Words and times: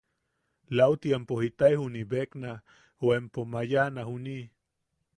Lauti 0.77 1.09
empo 1.17 1.35
jitae 1.43 1.75
juniʼi 1.81 2.09
bekna 2.11 2.51
o 3.03 3.07
empo 3.19 3.39
mayaʼana 3.51 4.01
juniʼi... 4.09 4.45